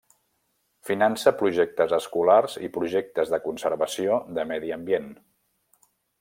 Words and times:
Finança 0.89 1.33
projectes 1.41 1.93
escolars 1.97 2.57
i 2.69 2.71
projectes 2.79 3.35
de 3.35 3.41
conservació 3.45 4.19
de 4.39 4.47
medi 4.55 4.75
ambient. 4.79 5.07